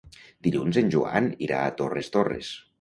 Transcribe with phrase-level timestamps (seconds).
[0.47, 2.55] Dilluns en Joan irà a Torres Torres.